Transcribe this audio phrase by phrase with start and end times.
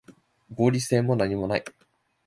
[0.51, 1.63] 合理性もなにもない